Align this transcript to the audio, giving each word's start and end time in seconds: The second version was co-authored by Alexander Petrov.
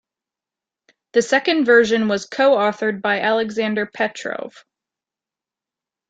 The 1.13 1.21
second 1.21 1.65
version 1.65 2.07
was 2.07 2.25
co-authored 2.25 3.03
by 3.03 3.19
Alexander 3.19 3.85
Petrov. 3.85 4.65